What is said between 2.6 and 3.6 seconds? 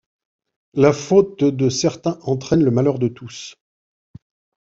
le malheur de tous.